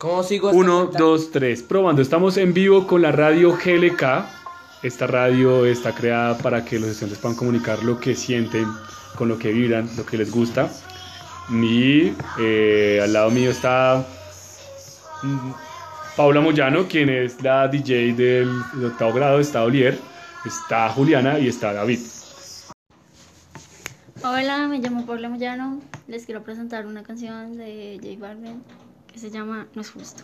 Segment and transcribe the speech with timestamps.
[0.00, 0.48] ¿Cómo sigo?
[0.52, 1.62] Uno, dos, tres.
[1.62, 2.00] Probando.
[2.00, 4.24] Estamos en vivo con la radio GLK.
[4.82, 8.66] Esta radio está creada para que los estudiantes puedan comunicar lo que sienten,
[9.14, 10.70] con lo que vibran, lo que les gusta.
[11.50, 14.02] Y eh, al lado mío está
[15.22, 15.50] mm,
[16.16, 19.38] Paula Moyano, quien es la DJ del, del octavo grado.
[19.38, 19.98] Está Olier,
[20.46, 22.00] está Juliana y está David.
[24.24, 25.78] Hola, me llamo Paula Moyano.
[26.08, 28.62] Les quiero presentar una canción de J Balvin
[29.12, 30.22] que se llama No es justo.